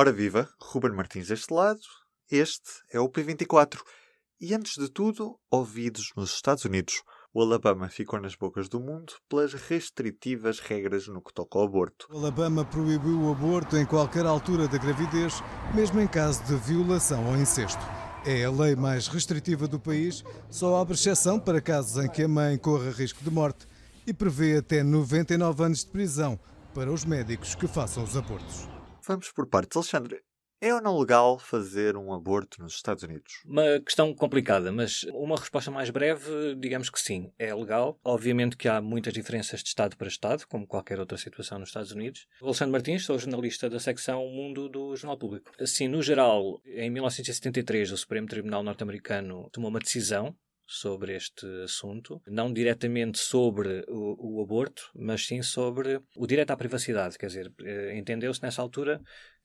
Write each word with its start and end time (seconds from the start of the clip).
Ora 0.00 0.12
viva, 0.12 0.48
Ruben 0.58 0.92
Martins 0.92 1.28
deste 1.28 1.52
lado, 1.52 1.82
este 2.30 2.70
é 2.90 2.98
o 2.98 3.06
P24. 3.06 3.82
E 4.40 4.54
antes 4.54 4.82
de 4.82 4.88
tudo, 4.88 5.38
ouvidos 5.50 6.10
nos 6.16 6.32
Estados 6.32 6.64
Unidos, 6.64 7.02
o 7.34 7.42
Alabama 7.42 7.86
ficou 7.86 8.18
nas 8.18 8.34
bocas 8.34 8.66
do 8.66 8.80
mundo 8.80 9.12
pelas 9.28 9.52
restritivas 9.52 10.58
regras 10.58 11.06
no 11.06 11.20
que 11.20 11.34
toca 11.34 11.58
ao 11.58 11.66
aborto. 11.66 12.06
O 12.10 12.16
Alabama 12.16 12.64
proibiu 12.64 13.24
o 13.24 13.30
aborto 13.30 13.76
em 13.76 13.84
qualquer 13.84 14.24
altura 14.24 14.66
da 14.66 14.78
gravidez, 14.78 15.34
mesmo 15.74 16.00
em 16.00 16.08
caso 16.08 16.42
de 16.44 16.56
violação 16.56 17.28
ou 17.28 17.36
incesto. 17.36 17.82
É 18.24 18.46
a 18.46 18.50
lei 18.50 18.74
mais 18.74 19.06
restritiva 19.06 19.68
do 19.68 19.78
país, 19.78 20.24
só 20.48 20.80
abre 20.80 20.94
exceção 20.94 21.38
para 21.38 21.60
casos 21.60 22.02
em 22.02 22.08
que 22.08 22.22
a 22.22 22.28
mãe 22.28 22.56
corra 22.56 22.90
risco 22.90 23.22
de 23.22 23.30
morte 23.30 23.68
e 24.06 24.14
prevê 24.14 24.56
até 24.56 24.82
99 24.82 25.62
anos 25.62 25.84
de 25.84 25.90
prisão 25.90 26.40
para 26.72 26.90
os 26.90 27.04
médicos 27.04 27.54
que 27.54 27.68
façam 27.68 28.02
os 28.02 28.16
abortos. 28.16 28.79
Vamos 29.10 29.32
por 29.32 29.44
partes. 29.48 29.76
Alexandre, 29.76 30.22
é 30.60 30.72
ou 30.72 30.80
não 30.80 30.96
legal 30.96 31.36
fazer 31.36 31.96
um 31.96 32.14
aborto 32.14 32.62
nos 32.62 32.74
Estados 32.74 33.02
Unidos? 33.02 33.42
Uma 33.44 33.80
questão 33.80 34.14
complicada, 34.14 34.70
mas 34.70 35.02
uma 35.12 35.36
resposta 35.36 35.68
mais 35.68 35.90
breve, 35.90 36.54
digamos 36.54 36.88
que 36.88 37.00
sim, 37.00 37.32
é 37.36 37.52
legal. 37.52 37.98
Obviamente 38.04 38.56
que 38.56 38.68
há 38.68 38.80
muitas 38.80 39.12
diferenças 39.12 39.64
de 39.64 39.68
Estado 39.68 39.96
para 39.96 40.06
Estado, 40.06 40.46
como 40.46 40.64
qualquer 40.64 41.00
outra 41.00 41.18
situação 41.18 41.58
nos 41.58 41.70
Estados 41.70 41.90
Unidos. 41.90 42.28
Alexandre 42.40 42.70
Martins, 42.70 43.04
sou 43.04 43.18
jornalista 43.18 43.68
da 43.68 43.80
secção 43.80 44.24
Mundo 44.28 44.68
do 44.68 44.94
Jornal 44.94 45.18
Público. 45.18 45.50
Assim, 45.58 45.88
no 45.88 46.00
geral, 46.04 46.62
em 46.64 46.88
1973, 46.88 47.90
o 47.90 47.96
Supremo 47.96 48.28
Tribunal 48.28 48.62
Norte-Americano 48.62 49.50
tomou 49.50 49.70
uma 49.70 49.80
decisão 49.80 50.36
sobre 50.70 51.16
este 51.16 51.46
assunto, 51.64 52.22
não 52.26 52.52
diretamente 52.52 53.18
sobre 53.18 53.84
o, 53.88 54.38
o, 54.38 54.42
aborto, 54.42 54.90
mas 54.94 55.26
sim 55.26 55.42
sobre 55.42 56.00
o 56.16 56.26
direito 56.26 56.52
à 56.52 56.56
privacidade. 56.56 57.18
Quer 57.18 57.26
dizer, 57.26 57.52
eh, 57.62 57.98
entendeu-se 57.98 58.42
nessa 58.42 58.62
altura 58.62 59.00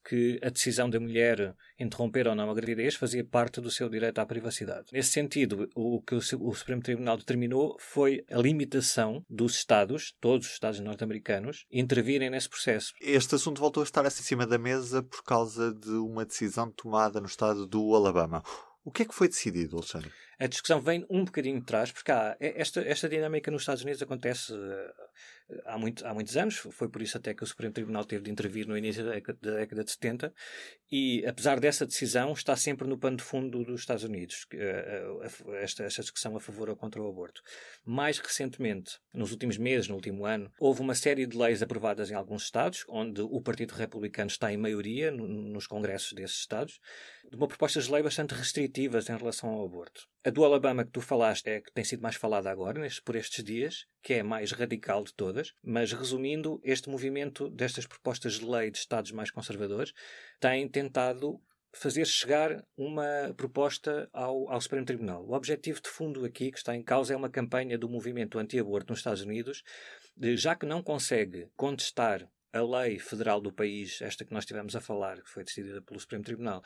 que 0.07 0.39
a 0.43 0.49
decisão 0.49 0.87
da 0.87 0.99
mulher 0.99 1.55
interromper 1.79 2.27
ou 2.27 2.35
não 2.35 2.49
a 2.49 2.53
gravidez 2.53 2.95
fazia 2.95 3.25
parte 3.25 3.59
do 3.59 3.71
seu 3.71 3.89
direito 3.89 4.19
à 4.19 4.25
privacidade. 4.25 4.85
Nesse 4.93 5.09
sentido, 5.09 5.67
o 5.75 5.99
que 6.01 6.13
o 6.13 6.21
Supremo 6.21 6.81
Tribunal 6.81 7.17
determinou 7.17 7.75
foi 7.79 8.23
a 8.31 8.37
limitação 8.37 9.25
dos 9.27 9.55
Estados, 9.55 10.13
todos 10.21 10.45
os 10.45 10.53
Estados 10.53 10.79
norte-americanos, 10.79 11.65
intervirem 11.71 12.29
nesse 12.29 12.47
processo. 12.47 12.93
Este 13.01 13.35
assunto 13.35 13.59
voltou 13.59 13.81
a 13.81 13.83
estar 13.83 14.05
acima 14.05 14.45
da 14.45 14.59
mesa 14.59 15.01
por 15.01 15.23
causa 15.23 15.73
de 15.73 15.89
uma 15.89 16.23
decisão 16.23 16.71
tomada 16.71 17.19
no 17.19 17.25
estado 17.25 17.65
do 17.65 17.95
Alabama. 17.95 18.43
O 18.85 18.91
que 18.91 19.01
é 19.01 19.05
que 19.05 19.15
foi 19.15 19.27
decidido, 19.27 19.77
Alexandre? 19.77 20.11
A 20.37 20.45
discussão 20.45 20.79
vem 20.79 21.03
um 21.09 21.25
bocadinho 21.25 21.59
de 21.59 21.65
trás, 21.65 21.91
porque 21.91 22.11
há, 22.11 22.37
esta, 22.39 22.81
esta 22.81 23.09
dinâmica 23.09 23.49
nos 23.49 23.63
Estados 23.63 23.81
Unidos 23.81 23.99
acontece 24.03 24.53
há, 25.65 25.77
muito, 25.77 26.05
há 26.05 26.13
muitos 26.13 26.35
anos, 26.35 26.55
foi 26.55 26.89
por 26.89 27.01
isso 27.01 27.17
até 27.17 27.33
que 27.33 27.43
o 27.43 27.47
Supremo 27.47 27.73
Tribunal 27.73 28.05
teve 28.05 28.23
de 28.23 28.31
intervir 28.31 28.67
no 28.67 28.77
início 28.77 29.03
da 29.03 29.11
década, 29.11 29.39
da 29.41 29.57
década 29.57 29.83
de 29.83 29.91
70, 29.91 30.33
e 30.91 31.25
apesar 31.25 31.59
dessa 31.59 31.85
decisão, 31.85 32.33
está 32.33 32.55
sempre 32.55 32.87
no 32.87 32.97
pano 32.97 33.17
de 33.17 33.23
fundo 33.23 33.63
dos 33.63 33.81
Estados 33.81 34.03
Unidos, 34.03 34.45
eh, 34.53 35.19
eh, 35.21 35.63
esta, 35.63 35.83
esta 35.83 36.01
discussão 36.01 36.35
a 36.35 36.39
favor 36.39 36.69
ou 36.69 36.75
contra 36.75 37.01
o 37.01 37.07
aborto. 37.07 37.41
Mais 37.83 38.17
recentemente, 38.19 38.99
nos 39.13 39.31
últimos 39.31 39.57
meses, 39.57 39.87
no 39.87 39.95
último 39.95 40.25
ano, 40.25 40.51
houve 40.59 40.81
uma 40.81 40.95
série 40.95 41.25
de 41.25 41.37
leis 41.37 41.61
aprovadas 41.61 42.11
em 42.11 42.13
alguns 42.13 42.43
Estados, 42.43 42.85
onde 42.87 43.21
o 43.21 43.41
Partido 43.41 43.73
Republicano 43.73 44.29
está 44.29 44.51
em 44.51 44.57
maioria 44.57 45.11
no, 45.11 45.27
nos 45.27 45.67
congressos 45.67 46.13
desses 46.13 46.37
Estados, 46.37 46.79
de 47.29 47.37
uma 47.37 47.47
proposta 47.47 47.81
de 47.81 47.91
lei 47.91 48.03
bastante 48.03 48.33
restritivas 48.33 49.09
em 49.09 49.17
relação 49.17 49.49
ao 49.49 49.65
aborto. 49.65 50.07
A 50.23 50.29
do 50.29 50.43
Alabama 50.43 50.83
que 50.83 50.91
tu 50.91 51.01
falaste 51.01 51.47
é 51.47 51.61
que 51.61 51.71
tem 51.71 51.83
sido 51.83 52.01
mais 52.01 52.15
falada 52.15 52.49
agora, 52.49 52.79
neste, 52.79 53.01
por 53.01 53.15
estes 53.15 53.43
dias, 53.43 53.85
que 54.01 54.15
é 54.15 54.19
a 54.21 54.23
mais 54.23 54.51
radical 54.51 55.03
de 55.03 55.13
todas, 55.13 55.53
mas 55.63 55.91
resumindo, 55.91 56.59
este 56.63 56.89
movimento 56.89 57.49
destas 57.49 57.85
propostas 57.85 58.33
de 58.33 58.45
lei 58.45 58.71
de 58.71 58.77
Estados 58.77 59.11
mais 59.11 59.31
conservadores 59.31 59.93
tem 60.39 60.67
tentado 60.67 61.39
fazer 61.75 62.05
chegar 62.05 62.63
uma 62.77 63.33
proposta 63.35 64.09
ao, 64.13 64.49
ao, 64.49 64.61
Supremo 64.61 64.85
Tribunal. 64.85 65.25
O 65.25 65.33
objetivo 65.33 65.81
de 65.81 65.89
fundo 65.89 66.23
aqui 66.23 66.51
que 66.51 66.57
está 66.57 66.75
em 66.75 66.81
causa 66.81 67.13
é 67.13 67.17
uma 67.17 67.29
campanha 67.29 67.77
do 67.77 67.89
movimento 67.89 68.39
anti-aborto 68.39 68.91
nos 68.91 68.99
Estados 68.99 69.21
Unidos, 69.21 69.61
de, 70.15 70.37
já 70.37 70.55
que 70.55 70.65
não 70.65 70.81
consegue 70.81 71.49
contestar 71.55 72.27
a 72.53 72.61
lei 72.61 72.97
federal 72.97 73.41
do 73.41 73.51
país, 73.51 74.01
esta 74.01 74.23
que 74.23 74.33
nós 74.33 74.43
estivemos 74.43 74.75
a 74.77 74.79
falar, 74.79 75.21
que 75.21 75.29
foi 75.29 75.43
decidida 75.43 75.81
pelo 75.81 75.99
Supremo 75.99 76.23
Tribunal, 76.23 76.63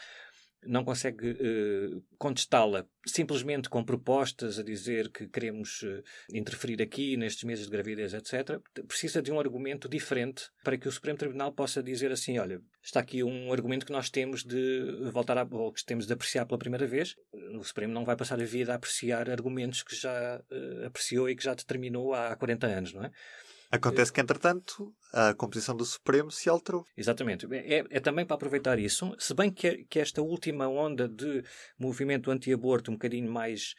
não 0.66 0.84
consegue 0.84 1.32
uh, 1.32 2.04
contestá-la 2.18 2.86
simplesmente 3.06 3.70
com 3.70 3.84
propostas 3.84 4.60
a 4.60 4.64
dizer 4.64 5.10
que 5.10 5.28
queremos 5.28 5.82
uh, 5.84 6.04
interferir 6.34 6.82
aqui 6.82 7.16
nestes 7.16 7.44
meses 7.44 7.66
de 7.66 7.72
gravidez, 7.72 8.14
etc., 8.14 8.60
precisa 8.88 9.22
de 9.22 9.32
um 9.32 9.40
argumento 9.40 9.88
diferente 9.88 10.50
para 10.64 10.78
que 10.78 10.88
o 10.88 10.92
Supremo 10.92 11.18
Tribunal 11.18 11.52
possa 11.54 11.82
dizer 11.82 12.12
assim: 12.12 12.38
olha, 12.38 12.62
está 12.84 13.00
aqui 13.00 13.24
um 13.24 13.52
argumento 13.54 13.86
que 13.86 13.92
nós 13.92 14.10
temos 14.10 14.44
de 14.44 15.10
voltar 15.12 15.38
a, 15.38 15.48
ou 15.50 15.72
que 15.72 15.84
temos 15.84 16.06
de 16.06 16.14
apreciar 16.14 16.46
pela 16.46 16.60
primeira 16.60 16.88
vez. 16.88 17.16
O 17.58 17.64
Supremo 17.64 17.94
não 17.94 18.06
vai 18.06 18.16
passar 18.16 18.40
a 18.40 18.46
vida 18.46 18.74
a 18.74 18.76
apreciar 18.76 19.30
argumentos 19.30 19.84
que 19.84 19.96
já 19.96 20.42
uh, 20.52 20.86
apreciou 20.86 21.30
e 21.30 21.36
que 21.36 21.44
já 21.44 21.54
determinou 21.54 22.14
há 22.14 22.36
40 22.36 22.68
anos, 22.68 22.94
não 22.94 23.04
é? 23.04 23.12
Acontece 23.72 24.12
que, 24.12 24.20
entretanto, 24.20 24.92
a 25.14 25.34
composição 25.36 25.76
do 25.76 25.86
Supremo 25.86 26.32
se 26.32 26.50
alterou. 26.50 26.84
Exatamente. 26.98 27.48
É, 27.52 27.86
é 27.90 28.00
também 28.00 28.26
para 28.26 28.36
aproveitar 28.36 28.80
isso, 28.80 29.16
se 29.20 29.34
bem 29.34 29.52
que, 29.52 29.86
que 29.86 30.00
esta 30.00 30.22
última 30.22 30.68
onda 30.68 31.08
de 31.08 31.44
movimento 31.78 32.32
anti-aborto, 32.32 32.90
um 32.90 32.96
bocadinho 32.96 33.32
mais 33.32 33.76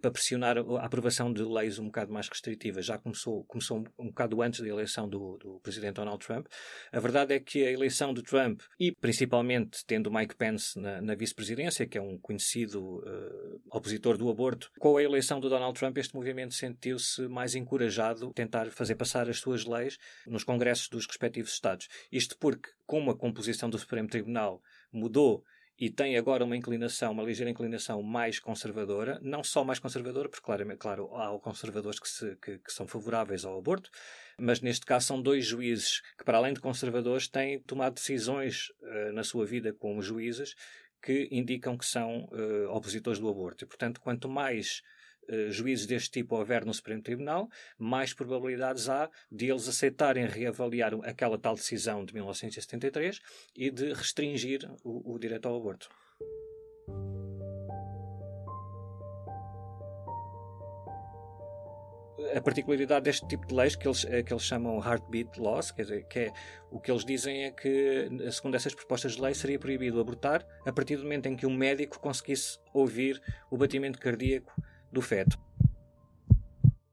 para 0.00 0.10
pressionar 0.10 0.56
a 0.58 0.84
aprovação 0.84 1.32
de 1.32 1.42
leis 1.42 1.78
um 1.78 1.86
bocado 1.86 2.12
mais 2.12 2.28
restritivas. 2.28 2.86
Já 2.86 2.98
começou, 2.98 3.44
começou 3.44 3.78
um, 3.78 3.84
um 3.98 4.06
bocado 4.06 4.40
antes 4.40 4.60
da 4.60 4.68
eleição 4.68 5.08
do, 5.08 5.36
do, 5.38 5.60
presidente 5.60 5.94
Donald 5.94 6.24
Trump. 6.24 6.46
A 6.92 7.00
verdade 7.00 7.34
é 7.34 7.40
que 7.40 7.64
a 7.64 7.70
eleição 7.70 8.14
de 8.14 8.22
Trump, 8.22 8.60
e 8.78 8.92
principalmente 8.92 9.84
tendo 9.86 10.10
Mike 10.10 10.36
Pence 10.36 10.78
na, 10.78 11.00
na 11.00 11.14
vice-presidência, 11.14 11.86
que 11.86 11.98
é 11.98 12.02
um 12.02 12.18
conhecido 12.18 12.98
uh, 12.98 13.60
opositor 13.70 14.16
do 14.16 14.30
aborto, 14.30 14.70
com 14.78 14.96
a 14.96 15.02
eleição 15.02 15.40
do 15.40 15.48
Donald 15.48 15.78
Trump, 15.78 15.96
este 15.98 16.14
movimento 16.14 16.54
sentiu-se 16.54 17.26
mais 17.28 17.54
encorajado 17.54 18.28
a 18.28 18.32
tentar 18.32 18.70
fazer 18.70 18.94
passar 18.94 19.28
as 19.28 19.38
suas 19.38 19.64
leis 19.64 19.98
nos 20.26 20.44
congressos 20.44 20.88
dos 20.88 21.06
respectivos 21.06 21.52
Estados. 21.52 21.88
Isto 22.10 22.36
porque, 22.38 22.70
como 22.86 23.10
a 23.10 23.16
composição 23.16 23.68
do 23.68 23.78
Supremo 23.78 24.08
Tribunal 24.08 24.62
mudou 24.92 25.44
e 25.82 25.90
tem 25.90 26.16
agora 26.16 26.44
uma 26.44 26.56
inclinação, 26.56 27.10
uma 27.10 27.24
ligeira 27.24 27.50
inclinação 27.50 28.00
mais 28.04 28.38
conservadora, 28.38 29.18
não 29.20 29.42
só 29.42 29.64
mais 29.64 29.80
conservadora, 29.80 30.28
porque 30.28 30.44
claramente, 30.44 30.78
claro, 30.78 31.12
há 31.16 31.36
conservadores 31.40 31.98
que, 31.98 32.08
se, 32.08 32.36
que, 32.36 32.58
que, 32.58 32.72
são 32.72 32.86
favoráveis 32.86 33.44
ao 33.44 33.58
aborto, 33.58 33.90
mas 34.38 34.60
neste 34.60 34.86
caso 34.86 35.08
são 35.08 35.20
dois 35.20 35.44
juízes 35.44 36.00
que, 36.16 36.24
para 36.24 36.38
além 36.38 36.54
de 36.54 36.60
conservadores, 36.60 37.26
têm 37.26 37.58
tomado 37.58 37.94
decisões 37.94 38.68
uh, 38.80 39.12
na 39.12 39.24
sua 39.24 39.44
vida 39.44 39.72
como 39.72 40.00
juízes 40.00 40.54
que 41.02 41.26
indicam 41.32 41.76
que 41.76 41.84
são 41.84 42.28
uh, 42.30 42.70
opositores 42.70 43.18
do 43.18 43.28
aborto. 43.28 43.64
E, 43.64 43.66
portanto, 43.66 44.00
quanto 44.00 44.28
mais 44.28 44.82
juízes 45.48 45.86
deste 45.86 46.10
tipo 46.10 46.36
houver 46.36 46.64
no 46.64 46.74
Supremo 46.74 47.02
Tribunal, 47.02 47.48
mais 47.78 48.12
probabilidades 48.12 48.88
há 48.88 49.10
de 49.30 49.50
eles 49.50 49.68
aceitarem 49.68 50.26
reavaliar 50.26 50.94
aquela 51.04 51.38
tal 51.38 51.54
decisão 51.54 52.04
de 52.04 52.14
1973 52.14 53.20
e 53.56 53.70
de 53.70 53.92
restringir 53.92 54.68
o, 54.84 55.14
o 55.14 55.18
direito 55.18 55.48
ao 55.48 55.56
aborto. 55.56 55.88
a 62.34 62.40
particularidade 62.40 63.04
deste 63.04 63.26
tipo 63.26 63.46
de 63.46 63.54
leis 63.54 63.76
que 63.76 63.86
eles, 63.86 64.04
eh, 64.04 64.22
que 64.22 64.32
eles 64.32 64.44
chamam 64.44 64.78
heartbeat 64.78 65.40
laws, 65.40 65.70
quer 65.70 65.82
dizer, 65.82 66.04
que 66.06 66.18
é 66.20 66.32
o 66.70 66.80
que 66.80 66.90
eles 66.90 67.04
dizem 67.04 67.44
é 67.44 67.50
que, 67.50 68.08
segundo 68.30 68.54
essas 68.54 68.74
propostas 68.74 69.12
de 69.12 69.22
lei, 69.22 69.34
seria 69.34 69.58
proibido 69.58 70.00
abortar 70.00 70.46
a 70.64 70.72
partir 70.72 70.96
do 70.96 71.02
momento 71.02 71.26
em 71.26 71.36
que 71.36 71.46
um 71.46 71.54
médico 71.54 71.98
conseguisse 72.00 72.58
ouvir 72.72 73.20
o 73.50 73.56
batimento 73.56 73.98
cardíaco 73.98 74.52
do 74.92 75.00
feto. 75.00 75.38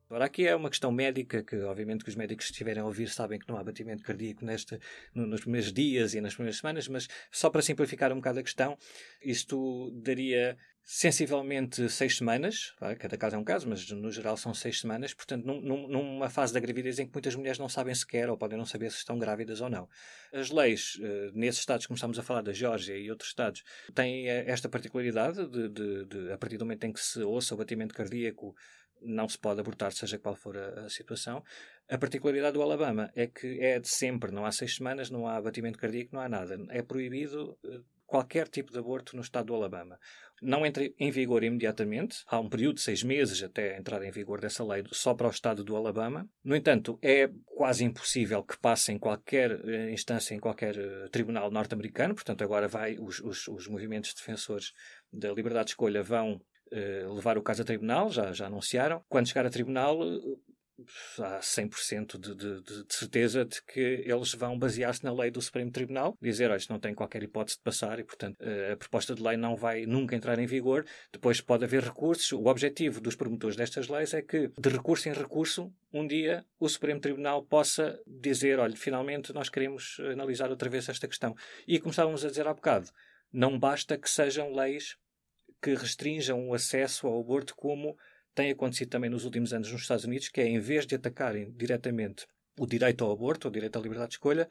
Agora, 0.09 0.25
aqui 0.25 0.47
é 0.47 0.55
uma 0.55 0.71
questão 0.71 0.91
médica, 0.91 1.43
que 1.43 1.55
obviamente 1.57 2.03
que 2.03 2.09
os 2.09 2.15
médicos 2.15 2.47
que 2.47 2.51
estiverem 2.51 2.81
a 2.81 2.85
ouvir 2.85 3.09
sabem 3.09 3.37
que 3.37 3.47
não 3.47 3.57
há 3.57 3.63
batimento 3.63 4.01
cardíaco 4.01 4.43
neste, 4.43 4.79
no, 5.13 5.27
nos 5.27 5.41
primeiros 5.41 5.71
dias 5.71 6.15
e 6.15 6.19
nas 6.19 6.33
primeiras 6.33 6.57
semanas, 6.57 6.87
mas 6.87 7.07
só 7.31 7.47
para 7.47 7.61
simplificar 7.61 8.11
um 8.11 8.15
bocado 8.15 8.39
a 8.39 8.43
questão, 8.43 8.75
isto 9.21 9.91
daria 9.91 10.57
sensivelmente 10.83 11.87
seis 11.87 12.17
semanas, 12.17 12.73
cada 12.97 13.15
caso 13.15 13.35
é 13.35 13.37
um 13.37 13.43
caso, 13.43 13.69
mas 13.69 13.87
no 13.91 14.11
geral 14.11 14.35
são 14.35 14.51
seis 14.55 14.79
semanas, 14.79 15.13
portanto, 15.13 15.45
num, 15.45 15.87
numa 15.87 16.31
fase 16.31 16.51
da 16.51 16.59
gravidez 16.59 16.97
em 16.97 17.05
que 17.05 17.13
muitas 17.13 17.35
mulheres 17.35 17.59
não 17.59 17.69
sabem 17.69 17.93
sequer 17.93 18.27
ou 18.27 18.35
podem 18.35 18.57
não 18.57 18.65
saber 18.65 18.89
se 18.89 18.97
estão 18.97 19.19
grávidas 19.19 19.61
ou 19.61 19.69
não. 19.69 19.87
As 20.33 20.49
leis, 20.49 20.95
uh, 20.95 21.31
nesses 21.35 21.59
estados, 21.59 21.85
como 21.85 21.93
estamos 21.93 22.17
a 22.17 22.23
falar 22.23 22.41
da 22.41 22.51
Geórgia 22.51 22.97
e 22.97 23.11
outros 23.11 23.29
estados, 23.29 23.61
têm 23.93 24.27
esta 24.27 24.67
particularidade 24.67 25.47
de, 25.47 25.69
de, 25.69 26.05
de, 26.05 26.31
a 26.31 26.37
partir 26.39 26.57
do 26.57 26.65
momento 26.65 26.85
em 26.85 26.91
que 26.91 26.99
se 26.99 27.21
ouça 27.21 27.53
o 27.53 27.57
batimento 27.57 27.93
cardíaco 27.93 28.55
não 29.01 29.27
se 29.27 29.37
pode 29.37 29.59
abortar, 29.59 29.91
seja 29.91 30.19
qual 30.19 30.35
for 30.35 30.57
a, 30.57 30.85
a, 30.85 30.89
situação. 30.89 31.43
A 31.87 31.97
particularidade 31.97 32.53
do 32.53 32.61
Alabama 32.61 33.11
é 33.15 33.27
que 33.27 33.59
é 33.59 33.79
de 33.79 33.87
sempre, 33.87 34.31
não 34.31 34.45
há 34.45 34.51
seis 34.51 34.75
semanas, 34.75 35.09
não 35.09 35.27
há 35.27 35.37
abatimento 35.37 35.79
cardíaco, 35.79 36.13
não 36.13 36.21
há 36.21 36.29
nada. 36.29 36.57
É 36.69 36.81
proibido 36.81 37.57
eh, 37.65 37.79
qualquer 38.09 38.47
tipo 38.47 38.71
de 38.71 38.79
aborto 38.79 39.15
no 39.15 39.21
estado 39.21 39.47
do 39.47 39.55
Alabama. 39.55 39.99
Não 40.41 40.65
entra 40.65 40.89
em 40.97 41.11
vigor 41.11 41.43
imediatamente, 41.43 42.23
há 42.27 42.39
um 42.39 42.49
período 42.49 42.75
de 42.75 42.81
seis 42.81 43.03
meses 43.03 43.43
até 43.43 43.75
a 43.75 43.77
entrada 43.77 44.07
em 44.07 44.11
vigor 44.11 44.39
dessa 44.39 44.63
lei 44.63 44.83
só 44.91 45.13
para 45.13 45.27
o 45.27 45.31
estado 45.31 45.63
do 45.63 45.75
Alabama. 45.75 46.27
No 46.43 46.55
entanto, 46.55 46.97
é 47.01 47.29
quase 47.45 47.83
impossível 47.83 48.43
que 48.43 48.57
passe 48.57 48.91
em 48.91 48.97
qualquer 48.97 49.51
eh, 49.51 49.91
instância, 49.91 50.33
em 50.33 50.39
qualquer 50.39 50.75
uh, 50.77 51.09
tribunal 51.09 51.51
norte-americano, 51.51 52.15
portanto, 52.15 52.43
agora 52.43 52.67
vai 52.67 52.97
os, 52.97 53.19
os, 53.19 53.47
os 53.47 53.67
movimentos 53.67 54.13
defensores 54.13 54.73
da 55.11 55.31
liberdade 55.31 55.65
de 55.65 55.71
escolha 55.71 56.01
vão 56.01 56.41
levar 56.71 57.37
o 57.37 57.41
caso 57.41 57.61
a 57.61 57.65
tribunal, 57.65 58.09
já, 58.09 58.31
já 58.31 58.47
anunciaram. 58.47 59.03
Quando 59.09 59.27
chegar 59.27 59.45
a 59.45 59.49
tribunal, 59.49 59.99
há 61.19 61.39
100% 61.39 62.17
de, 62.17 62.35
de, 62.35 62.61
de, 62.61 62.93
certeza 62.93 63.45
de 63.45 63.61
que 63.63 63.79
eles 63.79 64.33
vão 64.33 64.57
basear-se 64.57 65.03
na 65.03 65.13
lei 65.13 65.31
do 65.31 65.41
Supremo 65.41 65.71
Tribunal, 65.71 66.17
dizer, 66.21 66.49
olha, 66.49 66.57
isto 66.57 66.71
não 66.71 66.79
tem 66.79 66.93
qualquer 66.93 67.23
hipótese 67.23 67.57
de 67.57 67.63
passar 67.63 67.99
e, 67.99 68.03
portanto, 68.03 68.37
eh, 68.41 68.73
a 68.73 68.77
proposta 68.77 69.13
de 69.13 69.21
lei 69.21 69.37
não 69.37 69.55
vai 69.55 69.85
nunca 69.85 70.15
entrar 70.15 70.39
em 70.39 70.45
vigor. 70.45 70.85
Depois 71.11 71.41
pode 71.41 71.63
haver 71.63 71.83
recursos. 71.83 72.31
O 72.31 72.45
objetivo 72.45 73.01
dos 73.01 73.15
promotores 73.15 73.55
destas 73.55 73.87
leis 73.87 74.13
é 74.13 74.21
que, 74.21 74.51
de 74.57 74.69
recurso 74.69 75.09
em 75.09 75.13
recurso, 75.13 75.73
um 75.91 76.05
dia 76.05 76.45
o 76.59 76.69
Supremo 76.69 76.99
Tribunal 76.99 77.43
possa 77.43 77.99
dizer, 78.05 78.59
olha, 78.59 78.75
finalmente 78.75 79.33
nós 79.33 79.49
queremos 79.49 79.99
analisar 80.11 80.49
outra 80.49 80.69
vez 80.69 80.87
esta 80.87 81.07
questão. 81.07 81.35
E 81.67 81.79
como 81.79 81.91
estávamos 81.91 82.23
a 82.23 82.29
dizer 82.29 82.47
há 82.47 82.53
bocado, 82.53 82.89
não 83.31 83.59
basta 83.59 83.97
que 83.97 84.09
sejam 84.09 84.53
leis 84.53 84.97
que 85.61 85.73
restringam 85.73 86.49
o 86.49 86.53
acesso 86.53 87.07
ao 87.07 87.19
aborto 87.19 87.55
como 87.55 87.97
tem 88.33 88.51
acontecido 88.51 88.89
também 88.89 89.09
nos 89.09 89.25
últimos 89.25 89.53
anos 89.53 89.71
nos 89.71 89.81
Estados 89.81 90.05
Unidos, 90.05 90.29
que 90.29 90.41
é 90.41 90.47
em 90.47 90.59
vez 90.59 90.85
de 90.85 90.95
atacarem 90.95 91.51
diretamente 91.51 92.25
o 92.57 92.65
direito 92.65 93.03
ao 93.03 93.11
aborto, 93.11 93.47
o 93.47 93.51
direito 93.51 93.77
à 93.77 93.81
liberdade 93.81 94.09
de 94.09 94.15
escolha, 94.15 94.47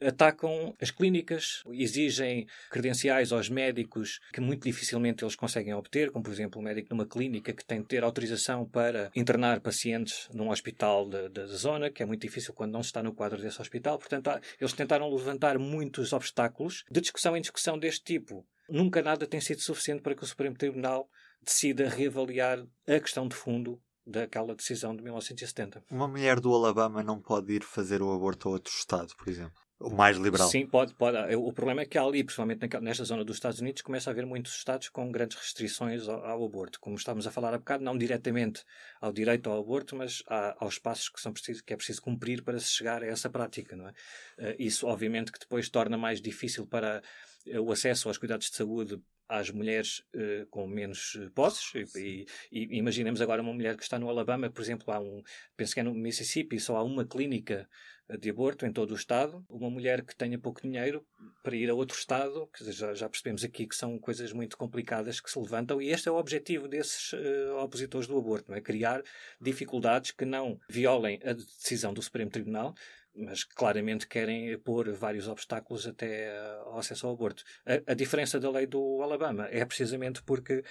atacam 0.00 0.74
as 0.80 0.90
clínicas, 0.90 1.62
exigem 1.72 2.46
credenciais 2.70 3.32
aos 3.32 3.48
médicos 3.48 4.20
que 4.32 4.40
muito 4.40 4.64
dificilmente 4.64 5.24
eles 5.24 5.36
conseguem 5.36 5.74
obter, 5.74 6.10
como 6.10 6.24
por 6.24 6.32
exemplo 6.32 6.60
um 6.60 6.64
médico 6.64 6.88
numa 6.90 7.06
clínica 7.06 7.52
que 7.52 7.64
tem 7.64 7.80
de 7.80 7.86
ter 7.86 8.02
autorização 8.02 8.68
para 8.68 9.10
internar 9.14 9.60
pacientes 9.60 10.28
num 10.32 10.50
hospital 10.50 11.08
da, 11.08 11.46
zona, 11.46 11.90
que 11.90 12.02
é 12.02 12.06
muito 12.06 12.22
difícil 12.22 12.52
quando 12.54 12.72
não 12.72 12.82
se 12.82 12.88
está 12.88 13.02
no 13.02 13.14
quadro 13.14 13.40
desse 13.40 13.60
hospital. 13.60 13.98
Portanto, 13.98 14.30
eles 14.60 14.72
tentaram 14.72 15.12
levantar 15.14 15.58
muitos 15.58 16.12
obstáculos 16.12 16.84
de 16.90 17.00
discussão 17.00 17.36
em 17.36 17.40
discussão 17.40 17.78
deste 17.78 18.04
tipo. 18.04 18.46
Nunca 18.68 19.02
nada 19.02 19.26
tem 19.26 19.40
sido 19.40 19.60
suficiente 19.60 20.02
para 20.02 20.14
que 20.14 20.24
o 20.24 20.26
Supremo 20.26 20.56
Tribunal 20.56 21.08
decida 21.42 21.88
reavaliar 21.88 22.64
a 22.86 23.00
questão 23.00 23.28
de 23.28 23.34
fundo 23.34 23.80
daquela 24.06 24.54
decisão 24.54 24.94
de 24.94 25.02
1970. 25.02 25.84
Uma 25.90 26.08
mulher 26.08 26.40
do 26.40 26.54
Alabama 26.54 27.02
não 27.02 27.20
pode 27.20 27.52
ir 27.52 27.64
fazer 27.64 28.02
o 28.02 28.12
aborto 28.12 28.48
a 28.48 28.52
outro 28.52 28.72
estado, 28.72 29.14
por 29.16 29.28
exemplo? 29.28 29.64
O 29.80 29.90
mais 29.90 30.16
liberal. 30.16 30.48
Sim, 30.48 30.66
pode, 30.66 30.94
pode. 30.94 31.34
O 31.34 31.52
problema 31.52 31.82
é 31.82 31.84
que 31.84 31.98
ali, 31.98 32.22
principalmente 32.22 32.66
nesta 32.80 33.04
zona 33.04 33.24
dos 33.24 33.36
Estados 33.36 33.60
Unidos, 33.60 33.82
começa 33.82 34.08
a 34.08 34.12
haver 34.12 34.24
muitos 34.24 34.54
estados 34.54 34.88
com 34.88 35.10
grandes 35.10 35.36
restrições 35.36 36.08
ao, 36.08 36.24
ao 36.24 36.44
aborto. 36.44 36.78
Como 36.80 36.96
estávamos 36.96 37.26
a 37.26 37.30
falar 37.30 37.52
há 37.52 37.58
bocado, 37.58 37.82
não 37.82 37.98
diretamente 37.98 38.62
ao 39.00 39.12
direito 39.12 39.50
ao 39.50 39.58
aborto, 39.58 39.96
mas 39.96 40.22
há, 40.28 40.56
aos 40.64 40.78
passos 40.78 41.08
que, 41.08 41.20
são 41.20 41.32
preciso, 41.32 41.62
que 41.64 41.74
é 41.74 41.76
preciso 41.76 42.00
cumprir 42.00 42.42
para 42.42 42.58
se 42.58 42.68
chegar 42.68 43.02
a 43.02 43.06
essa 43.06 43.28
prática. 43.28 43.74
Não 43.76 43.88
é? 43.88 43.92
Eh, 44.38 44.56
isso, 44.60 44.86
obviamente, 44.86 45.32
que 45.32 45.40
depois 45.40 45.68
torna 45.68 45.98
mais 45.98 46.20
difícil 46.20 46.66
para 46.66 47.02
o 47.46 47.72
acesso 47.72 48.08
aos 48.08 48.18
cuidados 48.18 48.50
de 48.50 48.56
saúde 48.56 49.02
às 49.28 49.50
mulheres 49.50 50.00
uh, 50.14 50.46
com 50.50 50.66
menos 50.66 51.14
uh, 51.14 51.30
posses. 51.30 51.72
E, 51.96 52.26
e, 52.52 52.78
imaginemos 52.78 53.20
agora 53.20 53.42
uma 53.42 53.52
mulher 53.52 53.76
que 53.76 53.82
está 53.82 53.98
no 53.98 54.08
Alabama, 54.08 54.50
por 54.50 54.62
exemplo, 54.62 54.92
há 54.92 55.00
um, 55.00 55.22
penso 55.56 55.74
que 55.74 55.80
é 55.80 55.82
no 55.82 55.94
Mississippi, 55.94 56.60
só 56.60 56.76
há 56.76 56.82
uma 56.82 57.06
clínica 57.06 57.68
eh, 58.03 58.03
de 58.18 58.30
aborto 58.30 58.66
em 58.66 58.72
todo 58.72 58.90
o 58.92 58.96
Estado. 58.96 59.44
Uma 59.48 59.70
mulher 59.70 60.04
que 60.04 60.14
tenha 60.14 60.38
pouco 60.38 60.60
dinheiro 60.60 61.04
para 61.42 61.56
ir 61.56 61.70
a 61.70 61.74
outro 61.74 61.96
Estado, 61.96 62.48
que 62.48 62.70
já, 62.70 62.94
já 62.94 63.08
percebemos 63.08 63.44
aqui 63.44 63.66
que 63.66 63.76
são 63.76 63.98
coisas 63.98 64.32
muito 64.32 64.56
complicadas 64.56 65.20
que 65.20 65.30
se 65.30 65.38
levantam, 65.38 65.80
e 65.80 65.90
este 65.90 66.08
é 66.08 66.12
o 66.12 66.16
objetivo 66.16 66.68
desses 66.68 67.12
uh, 67.12 67.56
opositores 67.62 68.06
do 68.06 68.18
aborto, 68.18 68.52
é? 68.52 68.60
criar 68.60 69.02
dificuldades 69.40 70.10
que 70.10 70.24
não 70.24 70.58
violem 70.68 71.18
a 71.24 71.32
decisão 71.32 71.92
do 71.94 72.02
Supremo 72.02 72.30
Tribunal, 72.30 72.74
mas 73.14 73.44
claramente 73.44 74.08
querem 74.08 74.58
pôr 74.58 74.92
vários 74.92 75.28
obstáculos 75.28 75.86
até 75.86 76.36
ao 76.64 76.78
acesso 76.78 77.06
ao 77.06 77.12
aborto. 77.12 77.44
A, 77.64 77.92
a, 77.92 77.94
diferença 77.94 78.40
da 78.40 78.50
lei 78.50 78.66
do 78.66 79.00
Alabama 79.02 79.46
é 79.50 79.64
precisamente 79.64 80.22
porque 80.22 80.64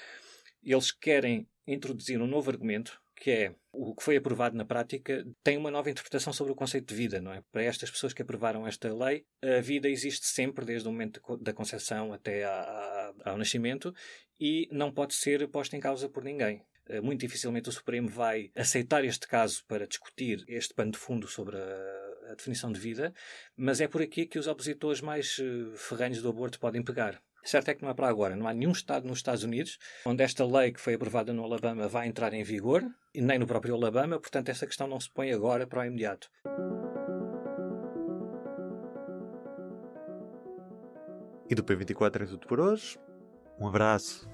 eles 0.62 0.91
querem 0.91 1.47
introduzir 1.65 2.21
um 2.21 2.27
novo 2.27 2.51
argumento, 2.51 3.01
que 3.15 3.31
é 3.31 3.56
o 3.71 3.95
que 3.95 4.04
foi 4.04 4.18
aprovado 4.18 4.56
na 4.56 4.65
prática 4.65 5.25
tem 5.44 5.57
uma 5.57 5.71
nova 5.71 5.89
interpretação 5.89 6.31
sobre 6.31 6.54
o 6.54 6.56
conceito 6.56 6.88
de 6.88 6.95
vida, 6.95 7.21
não 7.21 7.33
é? 7.33 7.42
Para 7.51 7.63
estas 7.63 7.89
pessoas 7.89 8.13
que 8.13 8.21
aprovaram 8.21 8.68
esta 8.68 8.94
lei, 8.94 9.25
a 9.42 9.62
vida 9.62 9.89
existe 9.89 10.27
sempre, 10.27 10.65
desde 10.65 10.88
o 10.88 10.92
momento 10.92 11.21
da 11.38 11.54
concepção 11.54 12.13
até 12.13 12.44
ao 13.24 13.38
nascimento, 13.38 13.94
e 14.39 14.68
não 14.71 14.92
pode 14.92 15.13
ser 15.13 15.48
posta 15.50 15.75
em 15.75 15.80
causa 15.80 16.07
por 16.10 16.24
ninguém. 16.24 16.62
Eh, 16.88 17.01
muito 17.01 17.21
dificilmente 17.21 17.69
o 17.69 17.71
Supremo 17.71 18.10
vai 18.10 18.51
aceitar 18.56 19.04
este 19.06 19.27
caso 19.27 19.63
para 19.68 19.88
discutir 19.88 20.44
este 20.48 20.74
pano 20.74 20.92
de 20.92 20.98
fundo 20.98 21.27
sobre 21.27 21.57
a 21.57 22.04
a 22.30 22.36
definição 22.36 22.71
de 22.71 22.80
vida, 22.80 23.13
mas 23.56 23.81
é 23.81 23.88
por 23.88 24.01
aqui 24.01 24.25
que 24.25 24.39
os 24.39 24.48
opositores 24.48 25.01
mais 25.01 25.38
uh, 25.39 25.75
ferrenhos 25.75 26.21
do 26.21 26.30
aborto 26.30 26.59
podem 26.59 26.83
pegar. 26.83 27.21
Certo 27.44 27.69
é 27.69 27.75
que 27.75 27.84
não 27.84 27.90
é 27.90 27.94
para 27.94 28.07
agora. 28.07 28.36
Não 28.36 28.48
há 28.48 28.54
nenhum 28.54 28.72
Estado 28.72 29.07
nos 29.07 29.19
Estados 29.19 29.44
Unidos 29.44 29.78
onde 30.06 30.24
esta 30.24 30.45
lei 30.45 30.72
que 30.72 30.80
foi 30.80 30.94
aprovada 30.94 31.34
no 31.34 31.44
Alabama 31.44 31.88
vai 31.88 32.07
entrar 32.07 32.34
em 32.34 32.44
vigor, 32.44 32.84
e 33.13 33.22
nem 33.22 33.38
no 33.38 33.45
próprio 33.45 33.75
Alabama, 33.75 34.19
portanto, 34.19 34.50
essa 34.50 34.66
questão 34.66 34.88
não 34.88 35.00
se 35.00 35.10
põe 35.10 35.31
agora 35.31 35.68
para 35.68 35.81
o 35.81 35.86
imediato. 35.86 36.30
E 41.50 41.56
do 41.56 41.63
P24 41.63 42.24
é 42.24 42.25
tudo 42.25 42.48
por 42.48 42.60
hoje. 42.60 42.98
Um 43.60 43.68
abraço. 43.68 44.32